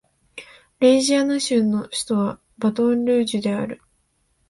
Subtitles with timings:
[0.79, 3.83] ルイジアナ州の州都はバトンルージュである